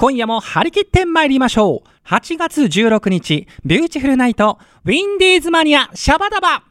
[0.00, 2.08] 今夜も張り切って参りましょう。
[2.08, 6.69] 8月16日、ビューティフルナイト、ウィンディーズマニア、シャバダバ。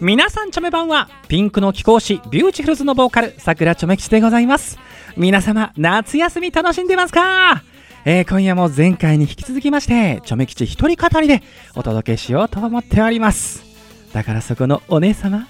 [0.00, 4.78] 皆さんちょめばんはピンクの貴公子ビューティフルズのボーカル桜チョメ吉でございます。
[5.16, 7.64] 皆様夏休み楽しんでますか？
[8.04, 11.42] えー今夜も前回に引き続きましてチョメ吉一人語りで
[11.74, 13.64] お届けしようと思っております。
[14.12, 15.48] だからそこのお姉様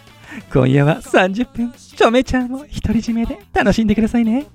[0.52, 4.46] 今夜は30分チョメちゃんを独り占めで楽しんでくださいね。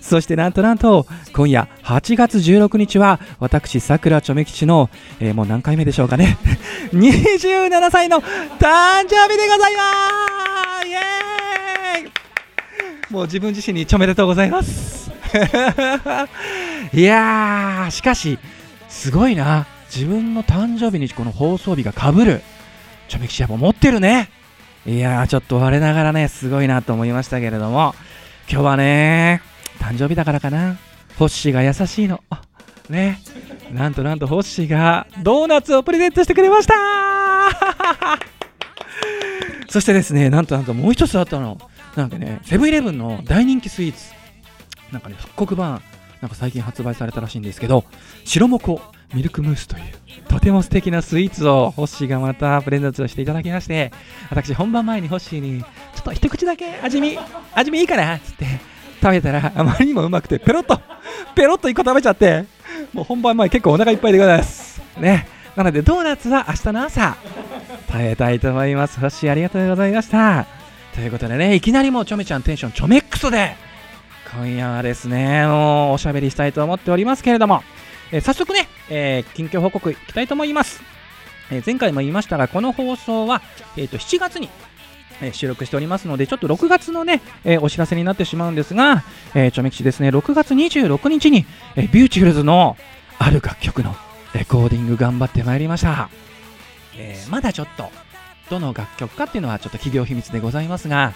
[0.00, 6.38] そしてなんとなんと今夜8月16日は私さくらちょめ吉の、えーもう何回目でしょうかね。
[6.92, 9.82] 27歳の誕生日でございま
[10.82, 10.86] す。
[10.86, 13.12] イエーイ。
[13.12, 15.10] もう自分自身にちょめでとうございます。
[16.92, 18.38] いやーしかし
[18.88, 19.66] すごいな。
[19.94, 22.42] 自分の誕生日にこの放送日がかぶる。
[23.08, 24.28] ちょめ吉やっぱ持ってるね。
[24.86, 27.94] いやーちょっと我ながらねすごいなと思いましたけれども
[28.50, 29.40] 今日はね
[29.78, 30.78] 誕生日だからかな。
[31.18, 32.22] ホッシーが優しいの。
[32.88, 33.18] ね。
[33.72, 36.74] なんとなんとホッシーがドーナツをプレゼントしてくれました。
[39.68, 41.58] そしてですねなんとなんともう一つあったの。
[41.96, 44.12] なんかねセブンイレブンの大人気スイーツ。
[44.92, 45.82] なんかね復刻版
[46.20, 47.84] なんか最近発売されたらしいんですけど
[48.24, 48.80] 白もこ。
[49.14, 49.82] ミルクムースという
[50.28, 53.92] とても素敵なスイーツをホッシーがまたプレゼントしていただきまして
[54.30, 55.68] 私本番前にホッシーにちょ
[56.00, 57.16] っと一口だけ味見
[57.54, 58.16] 味見いいかな？
[58.16, 58.46] っつって
[59.00, 60.80] 食べたらあまりにもうまくてペロッと
[61.34, 62.44] ペロッと一個食べちゃって
[62.92, 64.80] もう本番前結構お腹いっぱいでございます。
[64.98, 65.28] ね。
[65.56, 67.16] なのでドーナツは明日の朝
[67.86, 68.98] 食べたいと思います。
[68.98, 70.46] ホッシーありがとうございました。
[70.94, 73.56] ということでねいきなりもうちょめちゃんテンションちょめっくそで
[74.34, 77.62] 今夜はですねもうおしゃべりしたいと思っておりますけれども、
[78.10, 80.82] え早速ね、えー近況報告いきたいと思います、
[81.50, 83.42] えー前回も言いましたがこの放送は、
[83.76, 84.48] えーと7月に
[85.32, 91.46] 収録しておりますので、ちょっと6月のね、えお知らせになってしまうんですが、えー、ちょめきちですね、6月26日に、
[91.76, 92.76] えビューティフルズの
[93.18, 93.94] ある楽曲の
[94.34, 96.08] レコーディング頑張ってまいりました。
[96.96, 97.90] えまだちょっと、
[98.50, 101.12] どの楽曲かっていうのはちょっと企業秘密でございますが、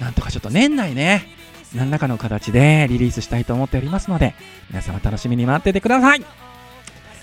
[0.00, 1.26] なんとかちょっと年内ね、
[1.74, 4.34] 何らかの形でリリースしたいと思っておりますので、
[4.70, 6.24] 皆様楽しみに待っててください。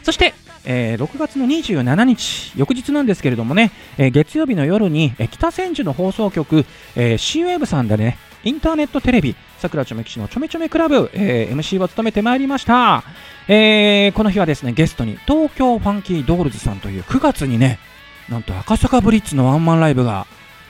[0.10, 0.34] そして、
[0.66, 6.66] えー6月の27日、翌日なんですけれどもね、えー月曜日の夜に、えー北千住の放送局、
[6.96, 13.04] えー、C ウェーブさんでね、インターネットテレビ、さくらちょめきちのちょめちょめクラブ、えー MC を務めてまいりました。
[13.48, 17.78] えーこの日はですね、ゲストに東京ファンキードールズさんという9月にね、
[18.30, 20.26] なんと赤坂ブリッツのワンマンライブが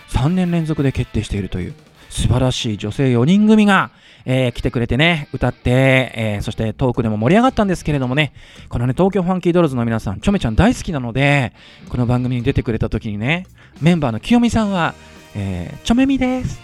[0.09, 1.73] 3年連続で決定しているという
[2.09, 3.91] 素晴らしい女性4人組が、
[4.25, 8.33] えー来てくれてね、歌って、えーそしてトークでも盛り上がったんですけれどもね、
[8.69, 11.53] このね、東京ファンキードールズの皆さん、ちょめちゃん大好きなので、
[11.89, 13.45] この番組に出てくれた時にね、
[13.81, 14.93] メンバーの清美さんは、
[15.35, 16.59] えーちょめみです。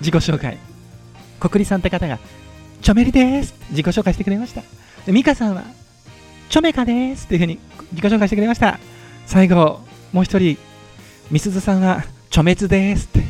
[0.00, 0.58] 自己紹介。
[1.40, 2.18] こくりさんって方が、
[2.82, 3.54] ちょめりです。
[3.70, 4.62] 自己紹介してくれました。
[5.04, 5.64] で、ミカさんは、
[6.48, 7.26] ちょめかです。
[7.26, 7.58] っていうふうに
[7.92, 8.78] 自己紹介してくれました。
[9.26, 9.80] 最後、
[10.12, 10.56] もう一人、
[11.30, 13.22] みすずさんは、ちょめつですって。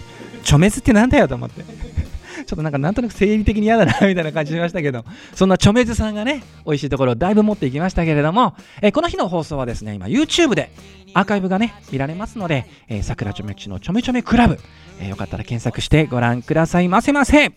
[0.43, 1.63] ちょめつってなんだよと思って。
[2.47, 10.71] ちょっとなんかなんとなく生理的に嫌だなみたいな感じしましたけど、 そんなちょめずさんがね、美味しいところをだいぶ持っていきましたけれども、えーこの日の放送はですね、今 YouTube で
[11.13, 14.59] アーカイブがね、見られますので、えー、桜ちょめ吉のちょめちょめクラブ、
[15.01, 17.53] えーよかったら検索してご覧くださいませませ。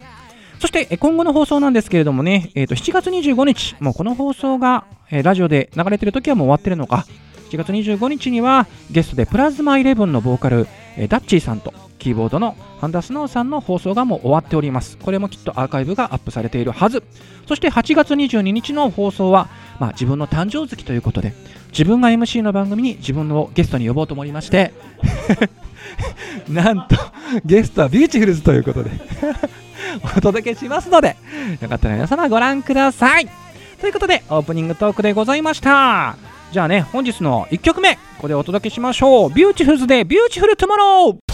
[0.59, 7.06] そして、今後の放送なんですけれどもね、えーと7月25日、もうこの放送が、えラジオで流れてる時はもう終わってるのか、
[7.51, 10.67] 7月25日にはゲストでプラズマイレブンのボーカル、
[10.97, 14.98] えダッチーさんとキーボードのハンダスノーさんの放送がもう終わっております。
[14.98, 17.04] これもきっとアーカイブがアップされているはず。
[17.48, 19.50] そして8月22日の放送は、
[19.80, 21.34] まあ、自分の誕生月ということで、
[21.72, 24.74] 自分が MC の番組に自分をゲストに呼ぼうと思いまして、
[26.50, 26.96] なんと
[27.46, 28.92] ゲストはビューティフルズということで
[30.18, 31.16] お届けしますので、
[31.62, 33.30] よかったら皆様ご覧ください。
[33.80, 36.18] ということで、オープニングトークでございました。
[36.52, 39.34] じゃあね、本日の1曲目、ここでお届けしましょう。
[39.34, 41.29] ビューティフルズでビューティフルトゥモロー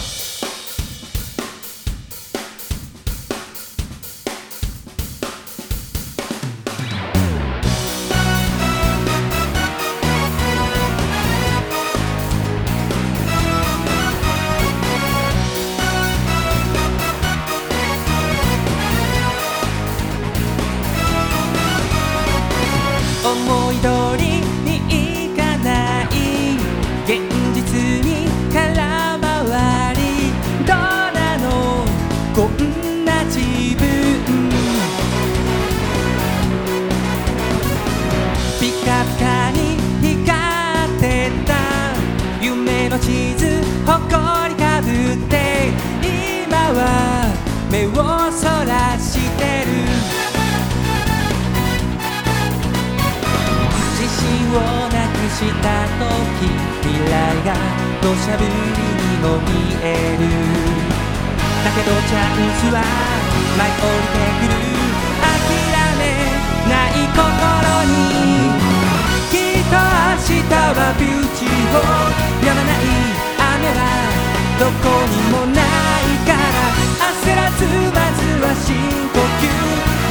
[70.75, 71.87] はビューティフル
[72.45, 72.83] やまない
[73.39, 73.79] 雨は
[74.59, 76.43] どこにもないから
[76.99, 77.63] 焦らず
[77.95, 79.47] まずは深呼吸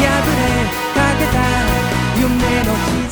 [0.01, 0.65] 破れ
[0.97, 1.45] かけた
[2.17, 3.04] 夢の日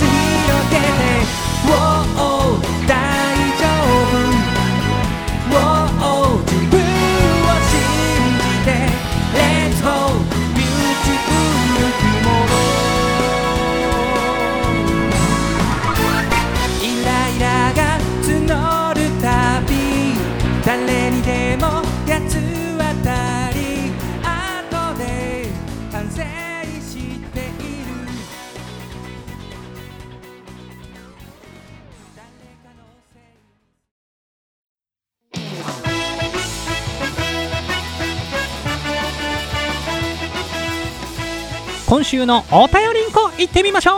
[41.93, 43.97] 今週のお便りんこ行ってみましょう。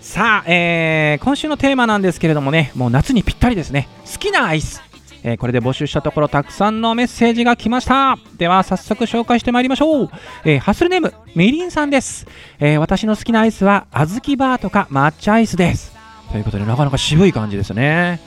[0.00, 3.88] さあ、えー今週のテーマなんですけれどもねもう夏にぴったりですね。
[4.12, 4.82] 好きなアイス、
[5.22, 8.18] えーこれで募集したところたくさんのメッセージが来ました。
[8.38, 10.10] では早速紹介してまいりましょう、
[10.44, 12.26] えーハスルネームみりんさんです、
[12.58, 15.94] え私の好きなアイスは小豆バーとか抹茶アイスです。
[16.32, 18.18] ということでなかなか渋い感じですね。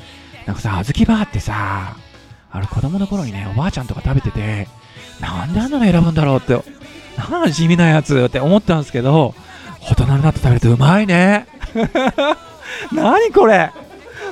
[0.46, 1.98] なんかさ小豆バーってさ
[2.50, 4.70] あれ子供の頃にねおばあちゃんとか食べてて
[5.20, 6.60] なんであんなの選ぶんだろうって、
[7.18, 9.34] なん地味なやつって思ったんですけど、
[9.82, 11.48] 大人になって食べるとうまいね。
[12.92, 13.72] 何これ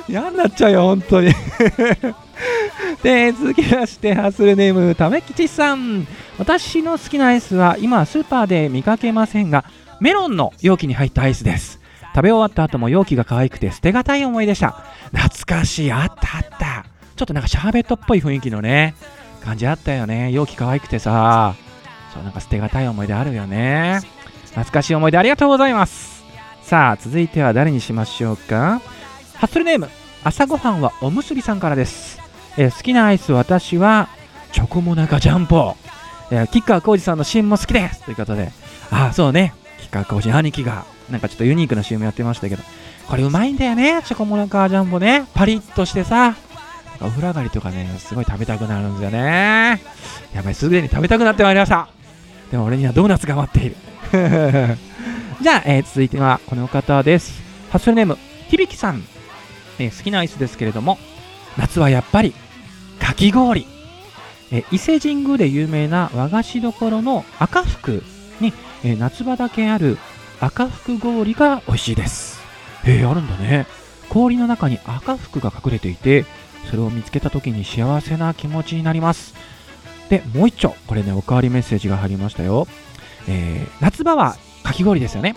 [0.08, 1.32] 嫌になっちゃうよ、本当に。
[3.02, 6.06] で、続きまして、ハッスルネーム、ためきちさん。
[6.38, 9.64] 私の好きなアイスは、今、スーパーで見かけませんが、
[10.00, 11.80] メロンの容器に入ったアイスです。
[12.14, 14.82] 食べ終わった後も容器が可愛くて捨てがたい思いでした。
[15.14, 16.84] 懐かしい、あったあった。
[17.16, 18.94] ちょっとなんかシャーベットっぽい雰囲気のね、
[19.44, 20.30] 感じあったよね。
[20.32, 21.54] 容器可愛くてさ、
[22.12, 24.00] そうなんか捨てがたい思い出あるよね。
[24.50, 26.24] 懐かしい思い出ありがとうございます。
[26.62, 28.80] さあ、続いては誰にしましょうか。
[29.34, 29.88] ハッスルネーム、
[30.24, 32.20] 朝ごはんはおむすびさんからです。
[32.56, 34.08] えー好きなアイス、私は、
[34.52, 35.74] チョコモナカジャンボ。
[36.30, 38.52] え、吉川浩司さんの CM も好きですということで、
[38.90, 39.54] ああ、そうね。
[39.78, 42.62] 吉川浩司兄貴が、なんかちょっとユニークな CM やってましたけど、
[43.08, 45.24] これうまいんだよね、チョコモナカジャンボね。
[45.34, 46.34] パリッとしてさ、
[47.06, 49.82] お風呂上がりとかね、すごい食べたくなるんですよね。
[50.34, 51.88] やばい、すでに食べたくなってまいりました。
[52.50, 53.76] でも俺にはドーナツが待っている。
[55.40, 57.42] じゃあ、えー続いてはこの方です。
[57.70, 58.18] ハッスルネーム、
[58.50, 59.02] 響さん、
[59.78, 60.98] えー好きなアイスですけれども、
[61.56, 62.34] 夏はやっぱり、
[63.00, 63.66] かき氷。
[64.52, 68.02] え伊勢神宮で有名な和菓子どころの赤福
[68.40, 68.52] に、
[68.84, 69.98] え夏場だけある
[70.40, 72.40] 赤福氷が美味しいです。
[72.84, 73.66] へえ、あるんだね。
[74.08, 76.26] 氷の中に赤福が隠れていて、
[76.70, 79.34] それを見つけた時に幸せな気持ちになります。
[80.08, 82.66] で、もう一丁、これね、おかわりメッセージが入りましたよ。
[83.28, 85.34] えー夏場はかき氷ですよね。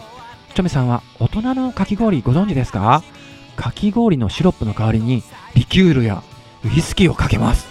[0.54, 3.04] ちょめさんは大人のかき氷ご存知ですか？
[3.56, 5.24] かき氷のシロップの代わりに
[5.56, 6.24] リキュールや
[6.64, 7.68] ウイスキーをかけます。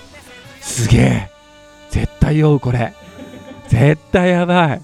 [0.61, 1.31] すげえ。
[1.91, 2.95] 絶対酔う、これ。
[3.69, 4.83] 絶対やばい。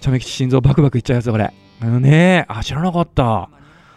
[0.00, 1.52] ちょめ吉心臓バクバクいっちゃうやつ、これ。
[1.82, 2.44] うんね。
[2.48, 3.48] あ、知らなかった。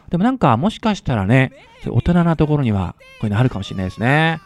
[0.10, 1.52] でもなんか、もしかしたらね、
[1.90, 4.40] 大人なところには、こういうのあるかもしれないですね。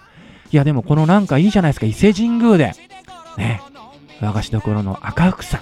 [0.52, 2.74] いや、でもこのなんかいいじゃないですか、伊勢神宮で。
[3.38, 3.62] ね。
[4.22, 5.62] 和菓子どころの赤福さん。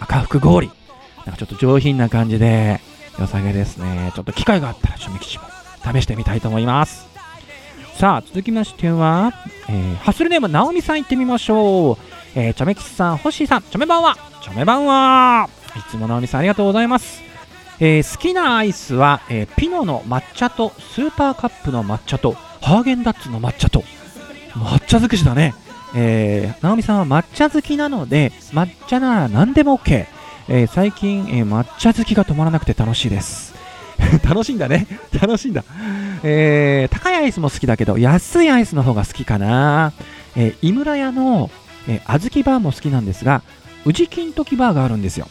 [0.00, 0.70] 赤福氷。
[1.26, 2.80] なんかちょっと上品な感じで、
[3.18, 4.12] 良さげですね。
[4.14, 5.44] ちょっと機会があったら、ちょめ吉も
[5.92, 7.08] 試してみたいと思います。
[7.94, 9.32] さあ、続きましては、
[9.68, 11.96] えーハッスルネーム、なおみさん行ってみましょう。
[12.34, 15.48] えー、ちょめ吉さん、ほっしーさん、ちょめばんは、ちょめばんは。
[15.76, 17.29] いつもなおみさんありがとうございます。
[17.80, 23.82] えー好きなアイスは、えーピノの抹茶とスーパーカップの抹茶とハーゲンダッツの抹茶と
[24.52, 25.54] 抹茶尽くしだね。
[25.94, 30.06] えー、直美さんは抹茶好きなので抹茶なら何でも OK、
[30.48, 33.54] えー最近、えー抹茶好きが止まらなくて楽しいです。
[34.24, 34.86] 楽しいんだね。
[35.20, 35.64] 楽しいんだ、
[36.22, 39.92] えー高いアイスも好きだけど安いアイスの方が好きかな、
[40.36, 41.50] えー井村屋の、
[41.88, 43.42] えー、小豆バーも好きなんですが
[43.86, 45.28] 宇治金時バーがあるんですよ。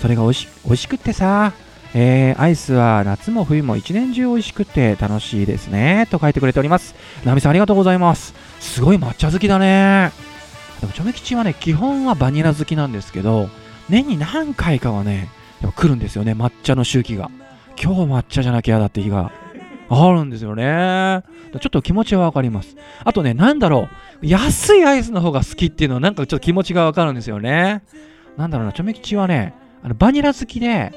[0.00, 1.52] それが美味し美味しくってさ。
[1.94, 6.94] えーアイスは夏も冬も一年中美味しくて楽しいですねと書いてくれております
[7.24, 10.12] ナミさんありがとうございますすごい抹茶好きだね
[10.80, 13.48] でもチョメ吉はね基本はバニラ好きなんですけど
[13.88, 15.28] 年に何回かはね
[15.60, 17.30] やっぱ来るんですよね抹茶の周期が
[17.82, 19.32] 今日抹茶じゃなきゃだって日が
[19.90, 21.24] あるんですよね。
[21.60, 22.76] ちょっと気持ちはわかります。
[23.02, 23.88] あとね、なんだろ
[24.22, 24.26] う。
[24.26, 27.82] 安いアイスの方が好きっていうのはなんかちょっと気持ちがわかるんですよね。
[28.36, 30.92] なんだろうな、チョメ吉はね、あのバニラ好きで、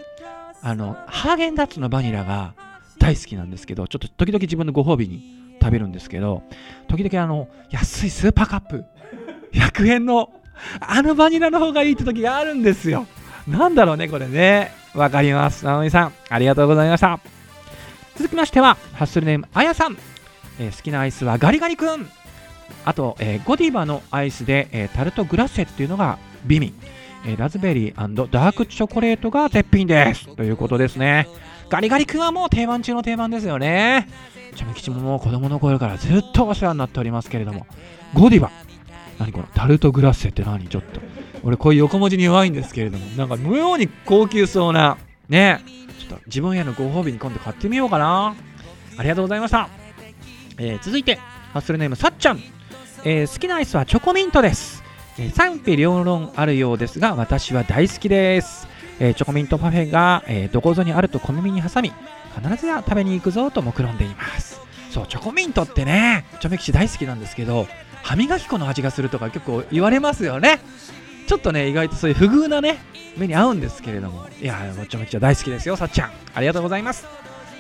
[0.63, 2.53] あの、ハーゲンダッツのバニラが
[3.00, 6.43] 大好きなんですけど、ちょっと時々自分のご褒美に食べるんですけど、
[6.88, 8.86] 時々あの、安いスーパーカップ、
[9.53, 10.32] 100円の、
[10.79, 13.05] あのバニラの方がいいって時があるんですよ。
[13.48, 14.72] なんだろうね、これね。
[14.96, 15.65] わかります。
[15.65, 17.20] 直美さん、ありがとうございました。
[18.15, 19.98] 続きましては、ハッスルネーム、あやさん。
[20.60, 22.08] えー好きなアイスはガリガリ君。
[22.86, 26.74] あと、えーゴディバのアイスで、えータルトグラッセっていうのが美味。
[27.25, 30.36] えラズベリーダークチョコレートが絶品です。
[30.36, 31.27] ということですね。
[31.70, 34.08] ガリガリ君はもう定番中の定番ですよね。
[34.56, 37.65] ちゃめ吉ももう子供の頃からずっとお世話になっておりますけれども、
[38.13, 38.51] ゴディバ。
[39.20, 41.01] 何このタルトグラッセって何ちょっと。
[41.44, 44.98] 俺こういう横文字に弱いんですけれども、なんか妙に高級そうな、
[45.30, 45.62] ね。
[46.00, 48.36] ちょっと自分へのご褒美に今度買ってみようかな。
[48.98, 49.70] ありがとうございました。
[50.60, 51.15] えー続いて、
[51.53, 52.39] ハッスルネームさっちゃん。
[53.06, 54.83] えー好きなアイスはチョコミントです。
[55.20, 58.67] え賛否両論あるようですが、私は大好きです。
[59.00, 61.91] えチョコミントパフェが、えどこぞにあると小耳に挟み、
[62.36, 64.60] 必ずや食べに行くぞと目論んでいます。
[64.89, 67.67] そう、チョコミントってね、チョメキシ大好きなんですけど、
[68.01, 70.60] 歯磨き粉の味がするとか結構言われますよね。
[71.27, 72.79] ちょっとね、意外とそういう不遇なね、
[73.17, 76.12] 目に合うんですけれども、いや、もちろんちゃ大好きですよ、さっちゃん。
[76.34, 77.05] ありがとうございます。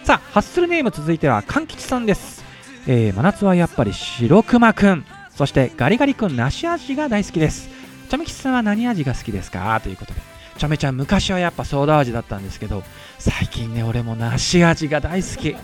[0.03, 2.43] さあ、ハッスルネーム続いては、かんきちさんです。
[2.87, 5.05] えー真夏はやっぱり白熊くん、
[5.35, 7.69] そしてガリガリくん梨味が大好きです。
[8.09, 9.79] ちゃめきさんは何味が好きですか？
[9.81, 10.21] ということで。
[10.57, 12.83] ちゃめちゃん、昔はやっぱソーダ味だったんですけど、
[13.17, 15.55] 最近ね、俺も梨味が大好き。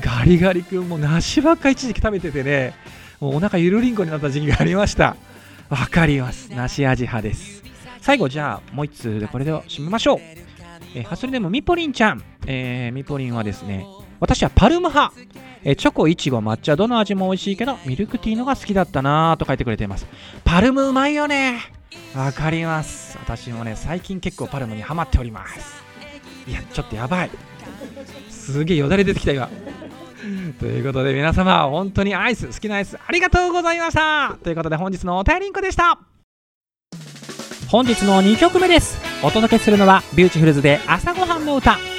[0.00, 2.74] ガリガリくんも梨ばっかり一時期食べててね、
[3.20, 5.16] もうお腹ゆるりんこになった時期がありました。
[5.68, 6.50] わかります。
[6.52, 7.62] 梨味派です。
[8.00, 10.18] 最後、じゃあ、もう一通でこれで締めましょう。
[10.94, 12.22] えーハスルネームみぽりんちゃん。
[12.46, 13.86] えーみぽりんはですね、
[14.18, 15.14] 私はパルム派。
[15.64, 20.06] えチョコ、イチゴ、抹茶、どの味も美味しいけど、ミルクティーのが好きだったなぁと書いてくれています。
[20.44, 21.60] パルムうまいよね。
[22.16, 23.16] わかります。
[23.18, 25.82] 私もね、最近結構パルムにハマっております。
[26.48, 27.30] いや、ちょっとやばい。
[28.28, 29.48] すげえよだれ出てきた今。
[30.58, 35.98] ということで皆様、本当にアイス、好きなアイス、ありがとうございましたということで本日のお便りんこでした
[37.68, 41.91] 本日の2曲目ですお届けするのはビューティフルズで朝ごはんの歌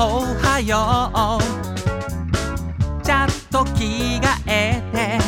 [0.00, 1.42] おはよう。
[3.04, 5.18] ちゃんと着替えて。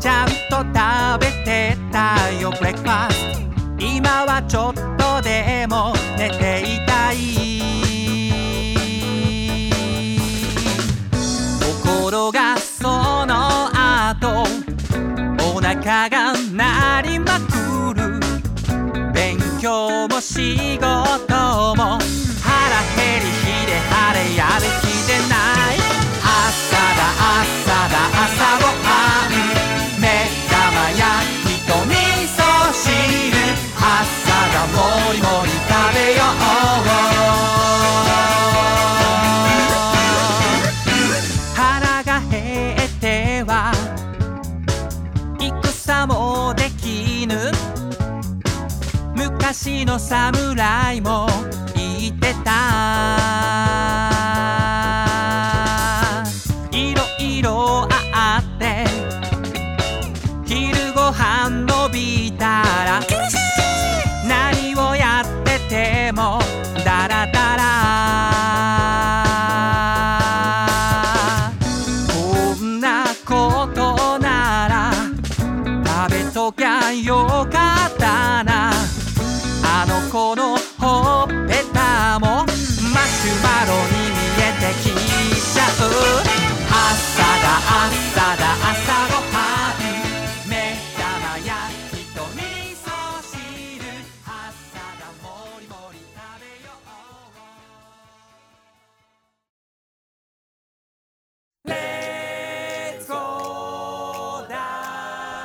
[0.00, 2.50] ちゃんと食べてたよ。
[2.58, 3.84] breakfast。
[3.84, 4.93] 今はちょっと
[20.24, 21.98] 仕事も
[49.94, 51.13] の侍も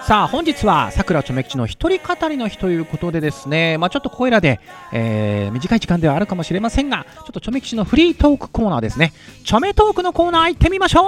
[0.09, 4.59] さあ本日はさくらちょめきちの一人語りの日ということでですねまあちょっとこれらで、
[4.91, 9.13] えー短い時間ではあるかもしれませんがちょっとちょめきちのフリートークコーナーですね。
[9.43, 11.03] ちょめトークのコーナー行ってみましょう。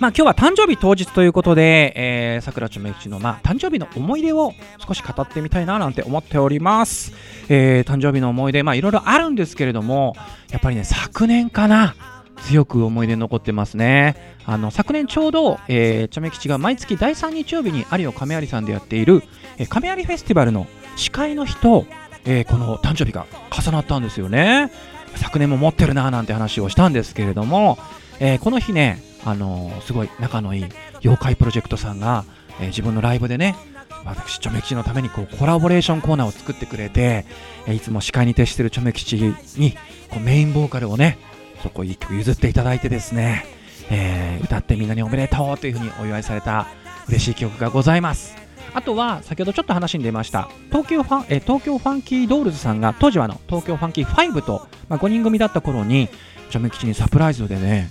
[0.00, 4.52] まあ、今日は誕生日当日ということで、えー、桜ちょめ吉の、まあ、誕生日の思い出を
[4.84, 7.12] 少し語ってみたいななんて思っております。
[7.48, 10.16] えー、誕生日の思い出、まあ、いろいろあるんですけれども、
[10.50, 11.94] やっぱりね、昨年かな、
[12.42, 14.36] 強く思い出残ってますね。
[14.44, 19.22] あの昨年ちょうど、えー、ちょめ吉が毎月第3日曜日に有尾亀有さんでやっている、
[19.58, 20.66] えー、亀有フェスティバルの
[20.96, 21.86] 司会の日と、
[22.24, 24.70] えー、この誕生日が重なったんですよね。
[25.16, 27.78] 昨年も持ってるななんて話をしたんですけれども、
[28.20, 30.64] えー、この日ね、あのー、すごい仲のいい
[31.00, 32.24] 妖怪プロジェクトさんが、
[32.60, 33.56] えー、自分のライブでね
[34.04, 37.26] 私チョメ吉のためにこうコラボレーションコーナーを作ってくれて、
[37.68, 39.72] いつも司会に徹してるチョメ吉に
[40.10, 41.18] こうメインボーカルをね
[41.66, 43.44] そこ一曲譲っていただいてですね、
[43.90, 46.68] え歌ってみんなにおめでとうというふうにお祝いされた
[47.08, 48.36] 嬉しい曲がございます。
[48.72, 56.08] あとは先ほどちょっと話に出ました東京ファン、え東京ファンキードールズさんが当時はの東京ファンキー5と、まあ、5人組だった頃に
[56.50, 57.88] チョメ吉にサプライズでね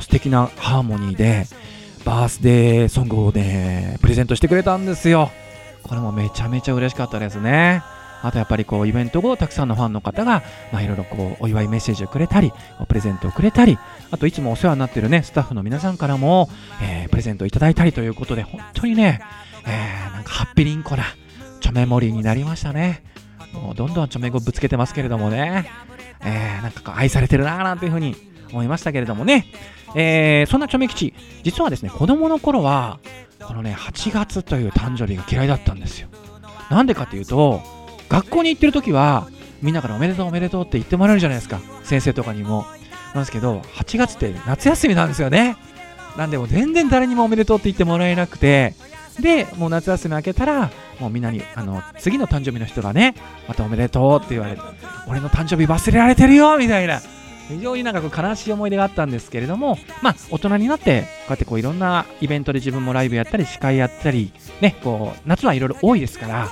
[0.00, 1.44] 素敵なハーモニーで
[2.04, 5.30] バースデーソングをねプレゼントしてくれたんですよ。
[5.82, 7.82] これもめちゃめちゃ嬉しかったですね。
[8.22, 12.52] あとやっぱりこうイベント後たくさんのファンの方がいろいろこうお祝いメッセージをくれたり
[12.88, 13.78] プレゼントをくれたり
[14.10, 16.48] あといつもお世話になってるねスタッフの皆さんからも、
[16.82, 19.20] えー、プレゼントをいただいたりということで本当にね、
[19.66, 21.04] えー、なんかハッピリンコな
[21.60, 23.02] チョメモリーになりましたね。
[23.52, 25.70] もうどんどんチョメ語ぶつけてますけれどもね、
[26.24, 28.14] えー、なんかこう愛されてるなーなんていうふうに
[28.50, 29.46] 思いましたけれどもね、
[29.94, 33.00] えー、そんなチョメ吉実はですね子供の頃は
[33.42, 36.08] このね8月という誕生日が嫌いだったんですよ。
[36.70, 37.62] なんでかっていうと
[38.08, 39.28] 学校に行ってる時は
[39.62, 41.60] みんなからおめでとうおめでとうって言ってもらえるじゃないですか。
[41.84, 42.64] 先生とかにも。
[43.14, 45.56] なんですけど8月って夏休みなんですよね。
[46.16, 48.74] なんでも全然誰にもおめでとうって言ってもらえなくて。
[49.20, 53.16] でもう夏休み明けたらもうみんなにあの次の誕生日の人がね
[53.48, 54.62] またおめでとうって言われて
[55.08, 57.00] 俺の誕生日忘れられてるよみたいな。
[57.48, 66.50] 非常になんかこう悲しい思い出があったんですけれども、まあ、大人になってこうやってこういろんなイベントで自分もライブやったり司会やったり、ね、こう夏はいろいろ多いですから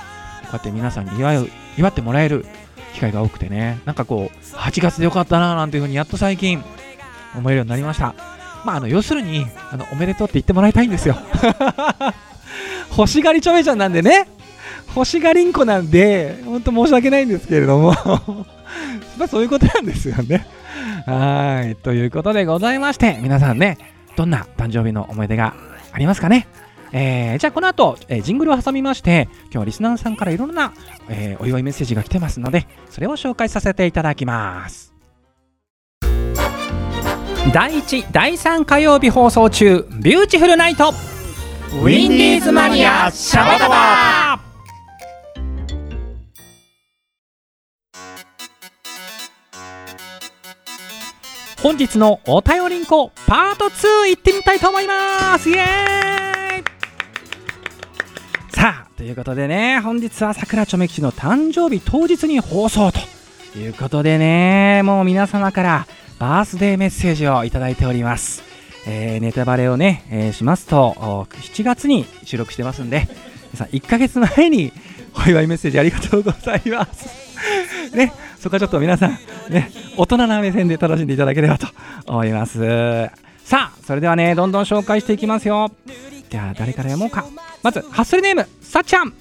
[0.53, 2.45] うやって皆さんに祝う祝ってもらえる
[2.93, 6.63] 機会が多くてねなんかこう8月でよかったななんていうふうにやっと最近
[7.35, 8.15] 思えるようになりました。
[8.65, 11.15] まあ、あの要するにあのおめでとうって言ってもらいたいんですよ。
[12.97, 14.27] 欲しがりちょめちゃんなんでね
[14.95, 17.93] 欲しがりんこなんで本当申し訳ないんですけれども
[19.17, 20.47] まあそういうことなんですよね。
[21.05, 21.75] はい。
[21.75, 23.77] ということでございまして、皆さんね、
[24.17, 25.53] どんな誕生日の思い出が
[25.93, 26.47] ありますかね？
[26.91, 30.73] えー、じゃあこの後、えー、ジングルを挟みまして今日はリスナーさんからいろんな、
[31.09, 34.93] えー、お祝いメッセージが来てますのでそれを紹介させていただきます。
[37.53, 40.89] 第1第3火曜日放送中ビューティフルナイト。
[41.81, 44.39] ウィンディーズマニアシャバダバ。
[51.61, 55.49] 本日のお便りんこパート2行ってみたいと思います。
[55.49, 56.26] イエーイ
[58.57, 62.97] さあということでね本日は桜ちょめ吉の誕生日当日に放送と
[63.55, 68.41] いうことでねもう皆様からバースデーメッセージをいただいております、
[68.87, 73.07] えー、ネタバレをね、えー、しますと7月に収録してますんで
[73.53, 74.73] 皆さん1ヶ月前に
[75.23, 77.27] お祝いメッセージありがとうございます
[77.95, 81.67] ね、そこはちょっと皆さん、ね、大人な目線で楽しんでいただければと
[82.07, 82.59] 思います。
[83.45, 85.71] さあ、それではね、どんどん紹介していきますよ。
[86.29, 87.25] じゃあ、誰から読もうか。
[87.63, 89.13] まず、ハッスルネーム、さっちゃん。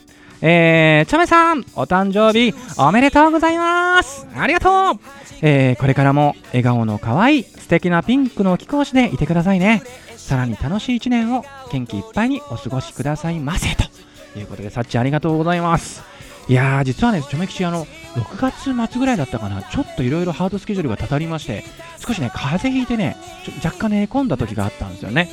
[0.42, 4.26] えー、チャメさん、お誕生日おめでとうございます。
[4.36, 5.00] ありがとう。
[5.42, 9.82] えー、これからも笑顔の可愛い素敵なピンクの貴公子でいてくださいね。
[10.16, 13.74] さらに楽しい一年を元気いっぱいにお過ごしくださいませ。
[13.76, 16.02] ということで、さっちゃんありがとうございます。
[16.48, 21.64] いやー、実はね、ちょめきち、あの、6月末ぐらいだったかな、ちょっといろいろハードスケジュールがたたりまして、
[21.98, 25.30] 少しね、風邪ひいてね、ちょ若干寝込んだ時があったんですよね。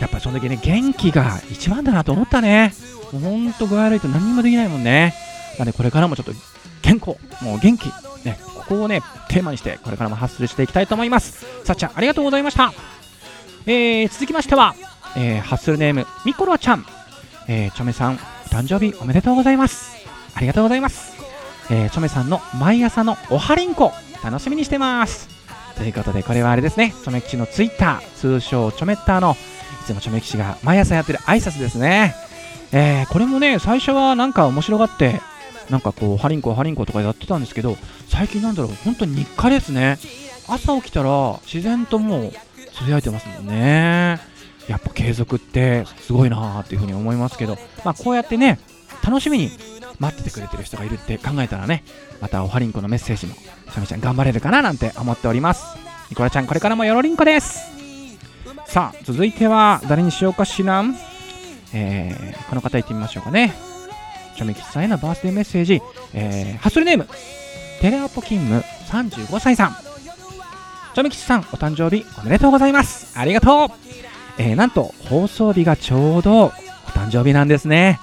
[0.00, 2.74] やっぱその時ね、元気が一番だなと思ったね。
[3.12, 5.14] もうほんと具合悪いと何もできないもんね。
[5.58, 6.32] なので、これからもちょっと
[6.82, 7.86] 健康、もう元気、
[8.24, 11.44] ね、ここをね、テーマにして、これからもハッスルしていきたいと思います。
[11.64, 12.72] さっちゃん、ありがとうございました。
[13.66, 14.74] えー、続きましては、
[15.16, 16.84] えー、ハッスルネーム、ミコロちゃん。
[17.46, 18.16] えー、チョメさん、
[18.50, 19.94] 誕生日おめでとうございます。
[20.34, 21.14] ありがとうございます。
[21.70, 25.28] えー、チョメさんの毎朝のおはりんこ、楽しみにしてます。
[25.76, 29.36] ということで、これはあれですね、チョメ吉のツイッター、通称チョメッターの、
[29.84, 32.14] つもチョメ吉が毎朝やってる挨拶ですね。
[32.72, 35.20] えー、これもね、最初はなんか面白がって、
[35.70, 37.76] なんかこう、ハリンコ、ハリンコとかやってたんですけど、
[38.08, 39.98] 最近なんだろう、本当に日課ですね。
[40.48, 42.32] 朝起きたら、自然ともう、
[42.74, 44.20] つぶやいてますもんね。
[44.68, 48.58] やっぱ継続ってすごいなーっていうふうに思いますけど、まあ、こうやってね、
[49.04, 49.50] 楽しみに
[49.98, 51.84] 待っててくれてる人がいるって考えたらね、
[52.20, 55.64] またおはりんこのメッセージも、しゃみちゃん頑張れるかななんて思っております。
[56.10, 57.83] ニコラちゃん、これからもよろりんこです。
[58.74, 60.82] さあ続いては誰にしようかしら
[61.72, 63.54] えーこの方行ってみましょうかね。
[64.36, 65.80] チョメ吉さんへのバースデーメッセージ、
[66.12, 67.06] えーハッスルネーム。
[67.80, 68.64] テレアポ勤務。
[68.90, 69.76] 35歳さん。
[70.94, 73.16] チョメ吉さんお誕生日おめでとうございます。
[73.16, 73.68] ありがとう、
[74.38, 78.00] えーなんと放送日がちょうどお誕生日なんですね、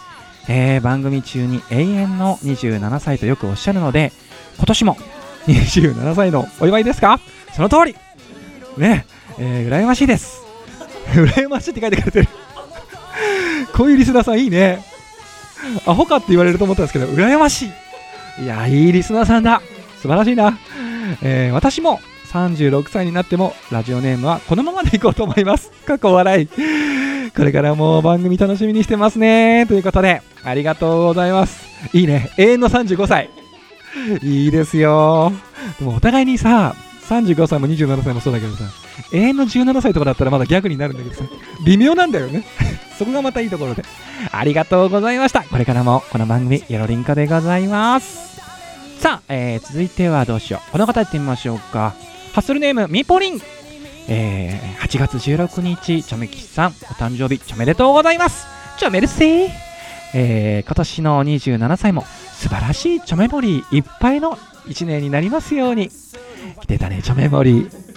[0.48, 4.14] えー番組中に永遠の27歳とよくおっしゃるので
[4.56, 4.96] 今年も
[5.48, 7.20] 27歳のお祝いですか？
[7.54, 7.96] その通り。
[8.78, 9.06] ね。
[9.38, 10.42] えー、羨ましいです。
[11.16, 12.28] 羨ましいって書いてくれてる。
[13.74, 14.84] こういうリスナーさんいいね。
[15.86, 17.68] アホかって言われると思ったんですけど羨まし
[18.40, 18.44] い。
[18.44, 19.62] いやいいリスナーさんだ。
[20.02, 20.58] 素晴らしいな、
[21.22, 22.00] えー私も
[22.32, 25.72] 36歳になってもラジオネームはこのままでいこうと思います。
[25.86, 26.48] 過去笑い。
[27.36, 29.66] これからも番組楽しみにしてますね。
[29.68, 31.66] ということでありがとうございます。
[31.94, 32.32] いいね。
[32.38, 33.30] 永遠の35歳
[34.24, 34.48] い。
[34.48, 35.32] いですよ。
[35.80, 36.76] でもお互いにさ
[37.10, 38.64] 35歳も27歳もそうだけどさ
[39.14, 41.24] 永遠の17歳とかだったらまだ逆になるんだけどさ。
[41.66, 42.44] 微妙なんだよね。
[42.98, 43.84] そこがまたいいところで。
[44.32, 45.44] ありがとうございました。
[45.44, 48.42] これからもこの番組よろりんかでございます。
[49.00, 50.72] さあ、えー続いてはどうしよう。
[50.72, 51.94] この方やってみましょうか。
[52.34, 53.42] ハッスルネームみぽりん
[54.08, 56.70] えー8月16日チョメキさん。
[56.70, 58.46] お誕生日おめでとうございます。
[58.78, 59.50] チョメルシー。
[60.14, 62.06] えー今年の27歳も
[62.38, 63.78] 素晴らしいチョメモリー。
[63.78, 65.90] いっぱいの1年になりますように。
[66.62, 67.91] 来てたねチョメモリー。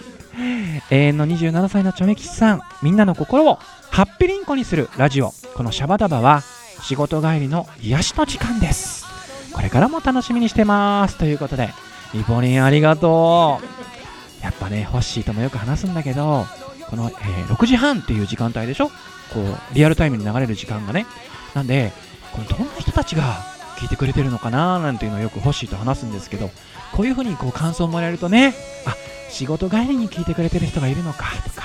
[0.91, 3.59] 永遠の27歳のチョメキシさんみんなの心を
[3.91, 5.33] ハッピリンコにするラジオ。
[5.55, 6.43] このシャバダバは
[6.83, 9.05] 仕事帰りの癒しの時間です。
[9.53, 11.17] これからも楽しみにしてます。
[11.17, 11.71] ということで
[12.13, 14.45] リポリンありがとう。
[14.45, 16.45] やっぱねホッシーともよく話すんだけど
[16.91, 18.89] この、えー6時半っていう時間帯でしょ？
[18.89, 21.07] こうリアルタイムに流れる時間がね。
[21.55, 21.93] なんで
[22.33, 24.79] このどんな人たちが聞いてくれてるのかな？
[24.79, 26.51] なんていうのをよくホッシーと話すんですけど
[26.93, 28.55] こういう風にこう感想をもらえるとね
[28.87, 28.95] あ
[29.31, 31.25] 仕事帰りに聞いてくれてる人がいるのか？
[31.45, 31.63] とか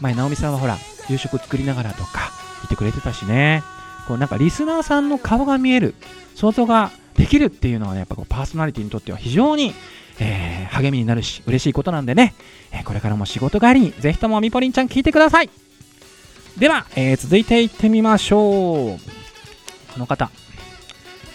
[0.00, 0.76] 前直美さんはほら
[1.08, 3.62] 夕食作りながらとか言ってくれてたしね。
[4.08, 5.94] こうなんかリスナーさんの顔が見える
[6.34, 9.74] 想像ができるっていうのはねやっぱこうパーソナリティにとっては非常に、
[10.18, 12.34] えー励みになるし嬉しいことなんでね、
[12.72, 15.50] えーこれからも仕事帰りにぜひともみぽりんちゃん聞いてください。
[16.58, 18.98] では、えー続いていってみましょう。
[19.92, 20.30] この方。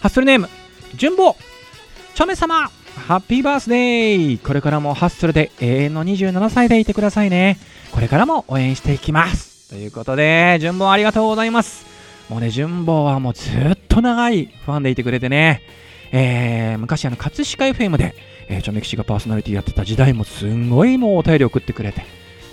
[0.01, 0.49] ハッスルネーム
[0.95, 1.35] 順坊
[2.15, 2.69] チョメ様。
[3.07, 4.41] ハッピーバースデー。
[4.41, 7.59] これからもハッスルで永遠の27歳でいてくださいね。
[7.91, 9.69] これからも応援していきます。
[9.69, 11.85] ということで順坊ありがとうございます。
[12.27, 15.61] もうね順坊はもうずっと長いファンでいてくれてね。
[16.11, 18.15] えー昔あの葛飾 FM で、
[18.47, 22.05] えー、チョメキシがパーソナリティやってた時代もすんごいもうお便り送ってくれて。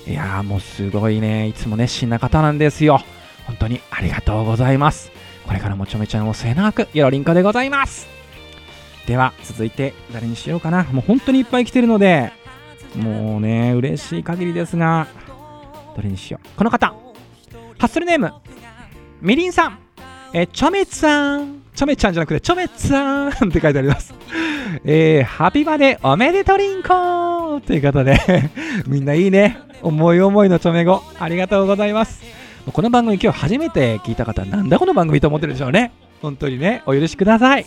[0.06, 1.48] いやーもうすごいね。
[1.48, 3.00] いつも熱心な方なんですよ。
[3.46, 5.13] 本当にありがとうございます。
[5.46, 8.06] これからもちょめちゃんを末永くよろりんこでございます。
[9.06, 10.84] では続いて誰にしようかな。
[10.84, 12.32] もう本当にいっぱい来てるので
[12.96, 15.06] もうね嬉しい限りですが
[15.94, 16.48] どれにしよう。
[16.56, 16.88] この方。
[17.78, 18.32] ハッスルネーム。
[19.20, 19.78] みりんさん。
[20.32, 21.62] えちょめさん。
[21.74, 24.14] ちょめちゃんじゃなくてちょめさん って書いてあります。
[24.84, 28.18] えー、ハピバでおめでとりんこということで
[28.86, 29.58] みんないいね。
[29.82, 31.02] 思い思いのちょめ語。
[31.18, 32.43] ありがとうございます。
[32.72, 35.92] この番組今日初めて聞いた方なんだこの番組と思ってるでしょうね。
[36.22, 36.82] 本当にね。
[36.86, 37.66] お許しください。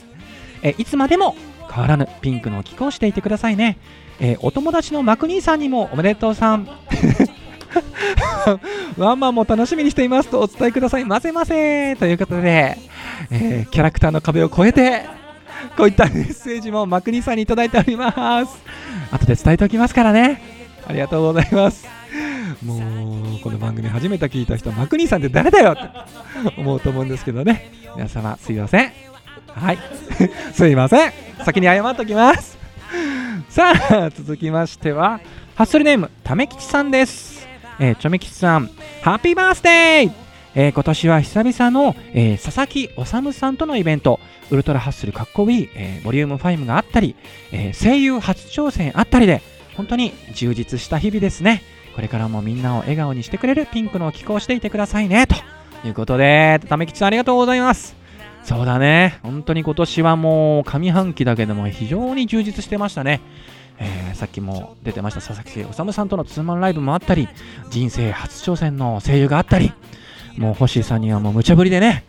[0.64, 1.36] えいつまでも
[1.72, 3.78] 変わらぬピンクの気候をしていてくださいね、
[4.20, 6.68] えお友達のマクニーさんにもおめでとうさん。
[8.98, 11.06] ワンマンも楽しみにしていますとお伝えください。
[11.06, 11.96] ませませ。
[11.98, 12.78] ということで、
[13.30, 15.04] えーキャラクターの壁を越えて
[15.76, 18.58] こういったメッセージもマクニーさんにいただいております。
[19.12, 20.42] 後で伝えておきますからね。
[20.88, 21.86] ありがとうございます。
[22.64, 25.82] もうこの番組初めて聞いた人マクニーさんって誰だよって
[26.58, 27.72] 思うと思うんですけどね。
[27.96, 28.92] 皆様すいません。
[29.54, 29.78] はい。
[30.54, 31.12] すいません。
[31.44, 32.58] 先に謝っときます。
[33.50, 35.20] さあ続きましては
[35.56, 37.48] ハッスルネームためきちさんです、
[37.80, 38.70] えー、ちょめきちさん
[39.02, 40.12] ハッピーバースデー！
[40.56, 44.20] えー今年は久々の、えー佐々木修さんとのイベント。
[44.50, 47.16] ウルトラハッスルかっこいい、えーボリューム5があったり、
[47.52, 49.42] え声優初挑戦あったりで
[49.78, 51.62] 本当に充実した日々ですね。
[51.96, 55.28] これからもみんなを笑顔にしてくれるピンクの気候をしていてくださいね。
[55.28, 55.36] と
[55.88, 57.96] いうことでためきちさんありがとうございます。
[58.44, 59.20] そうだね。
[59.24, 63.22] 本当に今年はもう上半期だけでも非常に充実してましたね。
[63.80, 67.30] えーさっきも出てました佐々木修さんとのツーマンライブもあったり
[67.70, 69.72] 人生初挑戦の声優があったり。
[70.38, 72.04] もう星さんにはもう無茶ぶりでね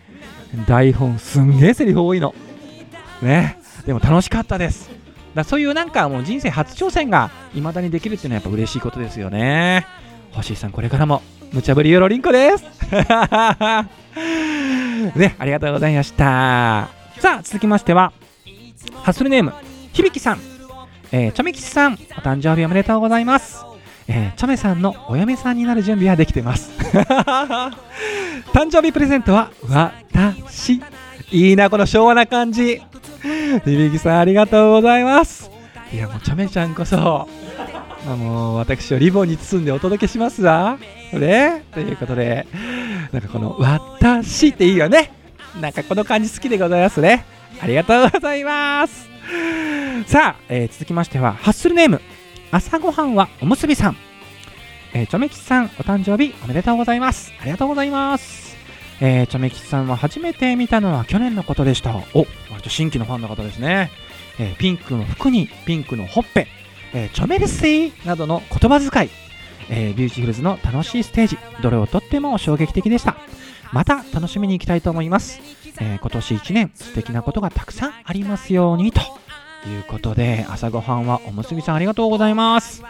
[0.67, 2.35] 台本すんげえセリフ多いの。
[3.23, 3.59] ね。
[3.87, 4.98] でも楽しかったです。
[5.35, 9.87] だそういうなんかもう人生初挑戦が未だにできるっていうのはやっぱ嬉しいことですよね。
[10.33, 12.65] 星さんこれからも無茶ぶりよろりんこです。
[15.17, 16.89] ねありがとうございました。
[17.19, 18.13] さあ続きましては
[19.03, 19.53] ハッスルネーム
[19.93, 20.41] 響さん。
[21.11, 23.65] えー、チョメキさん、お誕生日おめでとうございます。
[24.09, 26.71] えー、チョメさんのお嫁さんになる準備はできてます。
[28.53, 29.51] 誕生日プレゼントは
[30.15, 30.83] 私。
[31.31, 32.81] いいなこの昭和な感じ。
[33.65, 35.51] 響さんありがとうございます。
[35.93, 37.29] いやもうチョメちゃんこそ
[38.07, 40.79] あもう私をリボンに包んでお届けしますわ。
[41.13, 41.65] ね？
[41.73, 42.47] ということで
[43.13, 45.13] なんかこの「私」っていいよね。
[45.61, 47.25] なんかこの感じ好きでございますね。
[47.61, 49.09] ありがとうございます。
[50.07, 52.01] さあ、えー、続きましてはハッスルネーム
[52.51, 53.97] 朝ごはんはおむすびさん。
[54.95, 57.33] えー、チョメキさんお誕生日おめでとうございます。
[57.41, 58.48] ありがとうございます。
[59.01, 61.95] えー、チョメキさんは初めて見たのは去年のことでした。
[62.15, 63.91] お割と新規のファンの方ですね、
[64.39, 66.49] えー、ピンクの服にピンクのほっぺ、
[66.95, 69.11] えー、チョメルシーなどの言葉遣い、
[69.71, 71.39] えー、ビューティフルズの楽しいステージ。
[71.63, 73.17] どれをとっても衝撃的でした。
[73.73, 75.41] また楽しみに行きたいと思います、
[75.81, 79.01] えー、今年1年素敵なことがたくさんありますようにと
[79.69, 82.83] いうことで朝ごはんはおむすびさんありがとうございます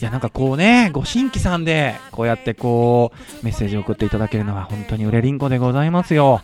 [0.00, 6.42] いやなんかこうねご新規さんでこうやってこうメッセージを送っていただけるのは本当に売れりんこでございますよ。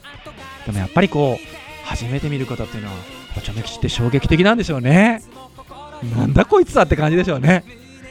[0.67, 2.95] でもやっぱりこう初めて見る方っていうのは
[3.37, 5.23] お茶目吉って衝撃的なんでしょうね。
[6.17, 7.65] なんだこいつだって感じでしょうね。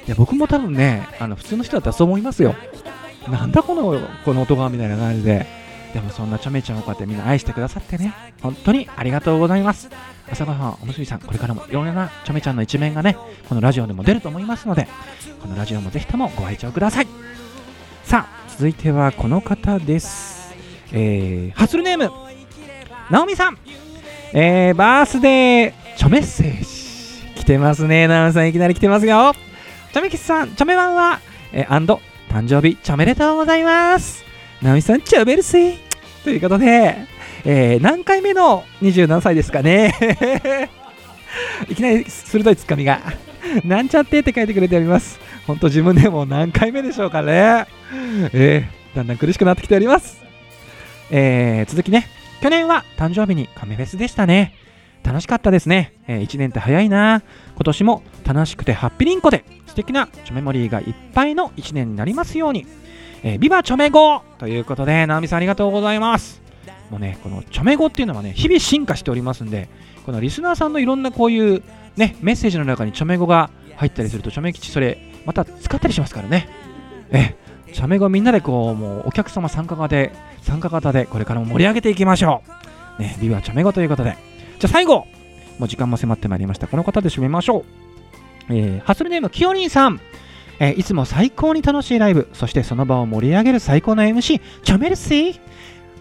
[0.07, 2.55] いや僕も多分ねあの普通の人だったらそう思いますよ。
[3.27, 5.62] なんだこのこの音がみたいな感じで。
[5.93, 8.13] でもそんなちょめちゃんをこうやってみんな愛してくださってね。
[8.41, 9.89] 本当にありがとうございます。
[10.31, 13.15] 朝ごはんおむすびさんこれからもいろんなちょめちゃんの一面がね
[13.47, 14.87] このラジオでも出ると思いますので
[15.41, 17.07] このラジオもぜひともご愛聴ください。
[18.03, 20.53] さあ続いてはこの方です。
[20.91, 22.11] えー、ハッスルネーム
[23.11, 23.57] なおみさん。
[24.33, 27.39] えー、バースデーちょメッセージ。
[27.39, 28.49] 来てますねなおみさん。
[28.49, 29.33] いきなり来てますよ。
[29.93, 31.19] ちょめきさんちょめワンは
[31.51, 34.23] えー、アンド誕生日ちょめでとうございます。
[34.63, 35.77] なおみさんちょめるせ
[36.23, 37.13] ということで
[37.45, 39.93] えー、何回目の27歳ですかね。
[41.67, 43.01] いきなり鋭いツッコミが。
[43.65, 45.19] なんちゃってって書いてくれております。
[45.45, 47.65] 本当自分でも何回目でしょうかね。
[48.31, 50.23] えー、だんだん苦しくなってきております。
[51.11, 52.07] えー、続きね。
[52.41, 54.53] 去年は誕生日にカメフェスでしたね。
[55.03, 57.23] 楽しかったですね、えー、1年って早いな。
[57.55, 62.65] 今年も楽しくてハッピリンコで素敵なチョメモリーがいっぱいの1年になりますように。
[63.23, 66.41] えー、ビバチョメ語ということで、ナオミさんありがとうございます。
[66.89, 69.69] もうね、このチョメ語っていうのはね、日々進化しておりますんで、
[70.05, 71.63] このリスナーさんのいろんなこういう
[71.95, 76.47] ね、メッセージの中にチョメ語が入ったりすると、チョメ吉それ、また使ったりしますからね。
[77.11, 77.35] え、
[77.71, 82.43] チョメ語みんなでこう、もうお客様参加型で、参加型でこれからも盛り上げていきましょ
[82.99, 83.01] う。
[83.01, 84.17] ね、ビバチョメ語ということで。
[84.59, 85.07] じゃあ最後、
[85.59, 86.67] もう時間も迫ってまいりました。
[86.67, 87.59] この方で締めましょ
[88.49, 88.53] う。
[88.53, 90.01] えー、ハスルネームきよりんさん。
[90.59, 95.39] えー、いつも最高に楽しいライブ、そしてその場を盛り上げる最高の MC、チョメルシー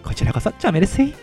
[0.03, 1.13] こちらこそチョメルシ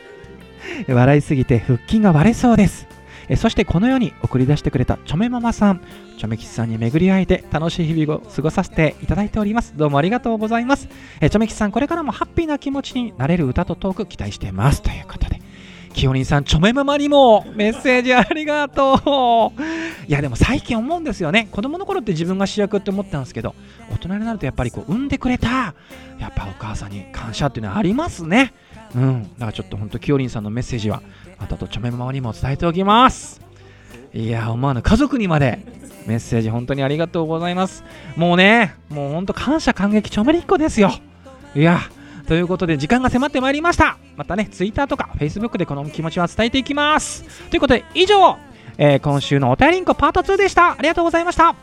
[0.86, 2.86] ー笑いすぎて腹筋が割れそうです。
[3.28, 5.80] えそしてこの世に送り出してくれたチョメママさん、
[6.18, 9.74] チョメキスさんに巡り会えて楽しい日々を過ごさせていただいております。
[9.76, 10.88] どうもありがとうございます。
[11.20, 14.82] えチョメキスさん、これからもハッピーな気持ちになれる歌とトーク期待してます。
[14.82, 15.39] ということで。
[15.92, 19.62] きよりんさん、チョメママにもメッセージありがとう。
[20.06, 21.48] いや、でも最近思うんですよね。
[21.50, 23.54] 子供の頃って自分が主役って思ったんですけど、
[23.90, 25.74] 大人になるとやっぱりこう、産んでくれた、
[26.18, 28.54] やっぱお母さんに感謝っていうのはありますね。
[28.94, 29.22] うん。
[29.34, 31.02] だからちょっと本当、きよりんさんのメッセージは、
[31.38, 33.40] あととチョメママにも伝えておきます。
[34.12, 35.60] いや、思わぬ家族にまで
[36.06, 37.84] メッセージ本当にありがとうございます。
[38.16, 40.92] もうね、もう本当感謝感激ちょめりっこですよ。
[41.54, 41.80] いや、
[42.30, 43.98] ということで時間が迫ってまいりました。
[44.14, 47.24] またね Twitter とか Facebook でこの気持ちは伝えていきます。
[47.50, 48.36] ということで以上、
[48.78, 50.74] えー、今週のお便りんこパート2でした。
[50.74, 51.56] ありがとうございました。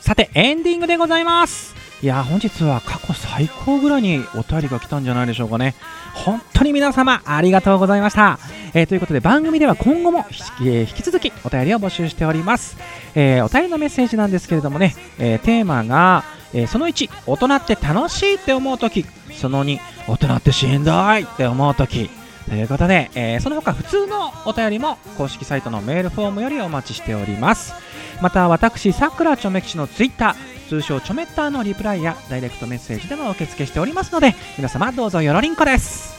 [0.00, 1.76] さてエンディングでございます。
[2.02, 5.76] いや本日は過去最高ぐらいにお便りが来たんじゃないでしょうかね。
[6.12, 8.40] 本当に皆様ありがとうございました、
[8.74, 10.26] え、ということで番組では今後も
[10.58, 12.76] 引き,、え、引き続きお便りを募集しております、
[13.14, 19.04] え、お便りのメッセージなんですけれどもね、えテーマが、えその1大人って楽しいって思う時。
[19.32, 22.10] その2大人ってしんどいって思う時。
[22.48, 27.74] ということで、えー、その他普通のお便りも公式サイトのメールフォームよりお待ちしております。
[28.20, 36.13] また私さくらちょめきちのツイッター通称チョメッターのリプライやダイレクトメッセージでも受付しておりますので皆様どうぞよろりんこです。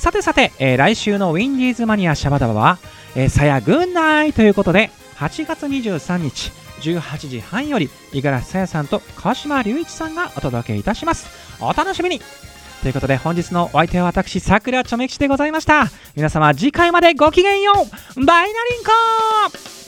[0.00, 2.78] さてさて、えー、来週のウィンディーズマニアシャバダバは、
[3.14, 11.28] えー、さやぐんないということで8月23日18時半より五十嵐さやさんと川島隆一さんがお届けいたします。
[11.60, 12.18] お楽しみに。
[12.80, 15.90] ということで本日のお相手は私さくらちょめきちでございました。
[16.16, 17.72] 皆様次回までごきげんよ
[18.16, 18.24] う。
[18.24, 18.84] バイナリン
[19.74, 19.79] コ